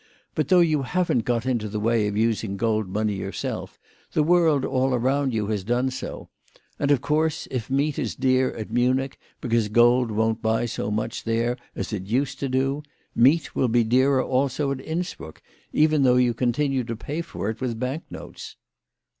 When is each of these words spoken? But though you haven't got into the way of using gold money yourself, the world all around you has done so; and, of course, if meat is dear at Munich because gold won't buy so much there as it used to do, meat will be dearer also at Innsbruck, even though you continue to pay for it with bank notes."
But 0.33 0.47
though 0.47 0.61
you 0.61 0.81
haven't 0.81 1.25
got 1.25 1.45
into 1.45 1.69
the 1.69 1.79
way 1.79 2.07
of 2.07 2.17
using 2.17 2.57
gold 2.57 2.89
money 2.89 3.13
yourself, 3.13 3.77
the 4.13 4.23
world 4.23 4.65
all 4.65 4.95
around 4.95 5.31
you 5.31 5.45
has 5.49 5.63
done 5.63 5.91
so; 5.91 6.27
and, 6.79 6.89
of 6.89 7.01
course, 7.01 7.47
if 7.51 7.69
meat 7.69 7.99
is 7.99 8.15
dear 8.15 8.49
at 8.55 8.71
Munich 8.71 9.19
because 9.41 9.67
gold 9.69 10.09
won't 10.09 10.41
buy 10.41 10.65
so 10.65 10.89
much 10.89 11.23
there 11.23 11.55
as 11.75 11.93
it 11.93 12.07
used 12.07 12.39
to 12.39 12.49
do, 12.49 12.81
meat 13.13 13.53
will 13.55 13.67
be 13.67 13.83
dearer 13.83 14.23
also 14.23 14.71
at 14.71 14.81
Innsbruck, 14.81 15.39
even 15.71 16.01
though 16.01 16.17
you 16.17 16.33
continue 16.33 16.83
to 16.85 16.95
pay 16.95 17.21
for 17.21 17.51
it 17.51 17.61
with 17.61 17.79
bank 17.79 18.03
notes." 18.09 18.55